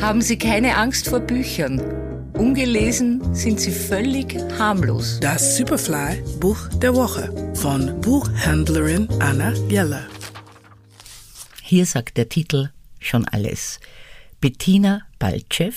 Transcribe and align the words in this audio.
haben 0.00 0.22
Sie 0.22 0.38
keine 0.38 0.76
Angst 0.76 1.08
vor 1.08 1.20
Büchern. 1.20 1.78
Ungelesen 2.32 3.34
sind 3.34 3.60
sie 3.60 3.70
völlig 3.70 4.34
harmlos. 4.58 5.20
Das 5.20 5.58
Superfly 5.58 6.22
Buch 6.40 6.68
der 6.80 6.94
Woche 6.94 7.52
von 7.54 8.00
Buchhändlerin 8.00 9.08
Anna 9.20 9.52
Jeller. 9.68 10.06
Hier 11.62 11.84
sagt 11.84 12.16
der 12.16 12.30
Titel 12.30 12.70
schon 12.98 13.28
alles. 13.28 13.78
Bettina 14.40 15.02
Baltschew 15.18 15.74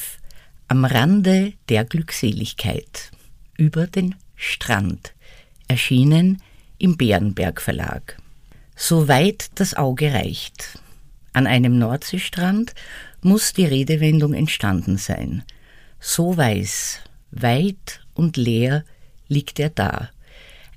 am 0.70 0.86
Rande 0.86 1.54
der 1.68 1.84
Glückseligkeit 1.84 3.12
über 3.58 3.88
den 3.88 4.16
Strand, 4.38 5.14
erschienen 5.68 6.42
im 6.78 6.96
Bärenberg 6.96 7.62
Verlag. 7.62 8.18
Soweit 8.76 9.52
das 9.56 9.74
Auge 9.74 10.14
reicht. 10.14 10.80
An 11.34 11.46
einem 11.46 11.78
Nordseestrand 11.78 12.74
muss 13.24 13.54
die 13.54 13.66
Redewendung 13.66 14.34
entstanden 14.34 14.98
sein. 14.98 15.44
So 16.00 16.36
weiß, 16.36 17.00
weit 17.32 18.02
und 18.14 18.38
leer 18.38 18.84
liegt 19.28 19.60
er 19.60 19.70
da. 19.70 20.10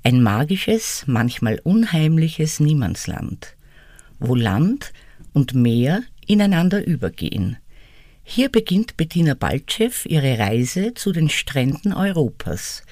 Ein 0.03 0.23
magisches, 0.23 1.05
manchmal 1.07 1.61
unheimliches 1.65 2.61
Niemandsland, 2.61 3.57
wo 4.21 4.35
Land 4.35 4.93
und 5.33 5.55
Meer 5.55 6.03
ineinander 6.27 6.87
übergehen. 6.87 7.57
Hier 8.23 8.49
beginnt 8.49 8.97
Bettina 8.97 9.35
Baltschew 9.35 9.93
ihre 10.05 10.39
Reise 10.39 10.95
zu 10.95 11.13
den 11.13 11.29
Stränden 11.29 11.93
Europas, 11.93 12.83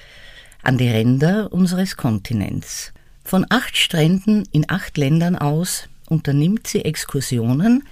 an 0.61 0.77
die 0.77 0.89
Ränder 0.89 1.51
unseres 1.53 1.97
Kontinents. 1.97 2.93
Von 3.23 3.45
acht 3.49 3.77
Stränden 3.77 4.47
in 4.51 4.69
acht 4.69 4.97
Ländern 4.97 5.35
aus 5.35 5.89
unternimmt 6.07 6.67
sie 6.67 6.85
Exkursionen 6.85 7.83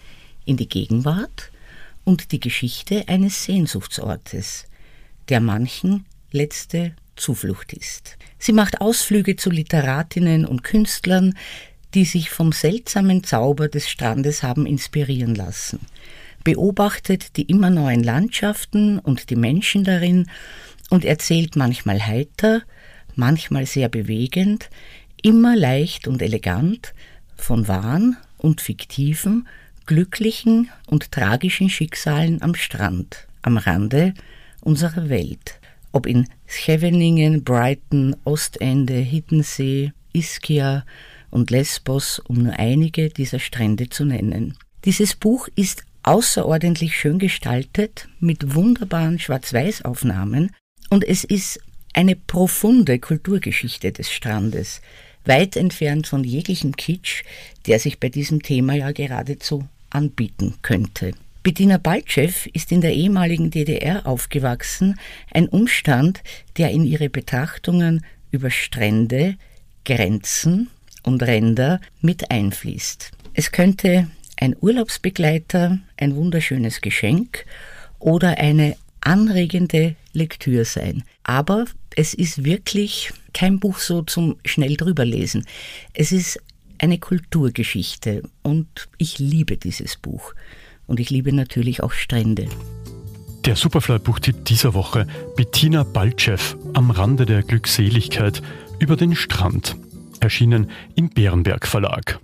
in 0.45 0.57
die 0.57 0.69
Gegenwart 0.69 1.51
und 2.03 2.31
die 2.31 2.39
Geschichte 2.39 3.07
eines 3.07 3.45
Sehnsuchtsortes, 3.45 4.65
der 5.29 5.39
manchen 5.39 6.05
letzte 6.31 6.93
Zuflucht 7.15 7.73
ist. 7.73 8.17
Sie 8.39 8.53
macht 8.53 8.81
Ausflüge 8.81 9.35
zu 9.35 9.49
Literatinnen 9.49 10.45
und 10.45 10.63
Künstlern, 10.63 11.37
die 11.93 12.05
sich 12.05 12.29
vom 12.29 12.51
seltsamen 12.51 13.23
Zauber 13.23 13.67
des 13.67 13.87
Strandes 13.87 14.43
haben 14.43 14.65
inspirieren 14.65 15.35
lassen, 15.35 15.79
beobachtet 16.43 17.37
die 17.37 17.43
immer 17.43 17.69
neuen 17.69 18.03
Landschaften 18.03 18.99
und 18.99 19.29
die 19.29 19.35
Menschen 19.35 19.83
darin 19.83 20.29
und 20.89 21.05
erzählt 21.05 21.55
manchmal 21.55 22.05
heiter, 22.05 22.63
manchmal 23.15 23.65
sehr 23.65 23.89
bewegend, 23.89 24.69
immer 25.21 25.55
leicht 25.55 26.07
und 26.07 26.21
elegant 26.21 26.93
von 27.37 27.67
wahren 27.67 28.17
und 28.37 28.61
fiktiven, 28.61 29.47
glücklichen 29.85 30.69
und 30.87 31.11
tragischen 31.11 31.69
Schicksalen 31.69 32.41
am 32.41 32.55
Strand, 32.55 33.27
am 33.41 33.57
Rande 33.57 34.13
unserer 34.61 35.09
Welt, 35.09 35.59
ob 35.91 36.05
in 36.05 36.27
Scheveningen, 36.47 37.43
Brighton, 37.43 38.15
Ostende, 38.23 38.95
Hiddensee, 38.95 39.91
Ischia 40.13 40.85
und 41.29 41.51
Lesbos, 41.51 42.19
um 42.19 42.43
nur 42.43 42.53
einige 42.57 43.09
dieser 43.09 43.39
Strände 43.39 43.89
zu 43.89 44.05
nennen. 44.05 44.57
Dieses 44.85 45.15
Buch 45.15 45.47
ist 45.55 45.83
außerordentlich 46.03 46.97
schön 46.97 47.19
gestaltet 47.19 48.07
mit 48.19 48.55
wunderbaren 48.55 49.19
Schwarz-Weiß-Aufnahmen 49.19 50.51
und 50.89 51.03
es 51.03 51.23
ist 51.23 51.59
eine 51.93 52.15
profunde 52.15 52.99
Kulturgeschichte 52.99 53.91
des 53.91 54.11
Strandes, 54.11 54.81
weit 55.25 55.55
entfernt 55.55 56.07
von 56.07 56.23
jeglichem 56.23 56.75
Kitsch, 56.75 57.23
der 57.67 57.79
sich 57.79 57.99
bei 57.99 58.09
diesem 58.09 58.41
Thema 58.41 58.73
ja 58.73 58.91
geradezu 58.91 59.67
anbieten 59.93 60.55
könnte. 60.61 61.13
Bettina 61.43 61.77
Baltschew 61.77 62.31
ist 62.53 62.71
in 62.71 62.81
der 62.81 62.93
ehemaligen 62.93 63.51
DDR 63.51 64.07
aufgewachsen, 64.07 64.97
ein 65.31 65.49
Umstand, 65.49 66.23
der 66.57 66.71
in 66.71 66.85
ihre 66.85 67.09
Betrachtungen 67.09 68.05
über 68.31 68.49
Strände, 68.49 69.35
Grenzen 69.83 70.69
und 71.03 71.21
Ränder 71.21 71.81
mit 72.01 72.31
einfließt. 72.31 73.11
Es 73.33 73.51
könnte 73.51 74.09
ein 74.37 74.55
Urlaubsbegleiter, 74.59 75.79
ein 75.97 76.15
wunderschönes 76.15 76.79
Geschenk 76.81 77.45
oder 77.99 78.37
eine 78.37 78.77
anregende 79.01 79.95
Lektüre 80.13 80.65
sein. 80.65 81.03
Aber 81.23 81.65
es 81.95 82.13
ist 82.13 82.43
wirklich 82.43 83.11
kein 83.33 83.59
Buch 83.59 83.79
so 83.79 84.01
zum 84.01 84.37
schnell 84.45 84.77
drüberlesen. 84.77 85.45
Es 85.93 86.11
ist 86.11 86.39
eine 86.83 86.97
Kulturgeschichte 86.97 88.23
und 88.41 88.89
ich 88.97 89.17
liebe 89.17 89.55
dieses 89.55 89.95
Buch. 89.95 90.33
Und 90.85 90.99
ich 90.99 91.09
liebe 91.09 91.31
natürlich 91.31 91.81
auch 91.81 91.93
Strände. 91.93 92.49
Der 93.45 93.55
Superfly-Buchtipp 93.55 94.43
dieser 94.43 94.73
Woche: 94.73 95.07
Bettina 95.37 95.83
Baltschew 95.83 96.57
am 96.73 96.91
Rande 96.91 97.25
der 97.25 97.41
Glückseligkeit 97.41 98.41
über 98.79 98.97
den 98.97 99.15
Strand. 99.15 99.77
Erschienen 100.19 100.69
im 100.95 101.09
Bärenberg 101.09 101.65
Verlag. 101.67 102.19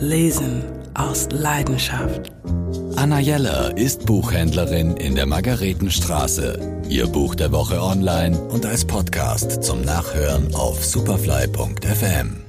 Lesen 0.00 0.62
aus 0.94 1.28
Leidenschaft. 1.32 2.30
Anna 2.94 3.18
Jeller 3.18 3.76
ist 3.76 4.06
Buchhändlerin 4.06 4.96
in 4.96 5.16
der 5.16 5.26
Margaretenstraße. 5.26 6.82
Ihr 6.88 7.08
Buch 7.08 7.34
der 7.34 7.50
Woche 7.50 7.82
online 7.82 8.38
und 8.38 8.64
als 8.64 8.84
Podcast 8.84 9.64
zum 9.64 9.82
Nachhören 9.82 10.54
auf 10.54 10.84
superfly.fm. 10.84 12.47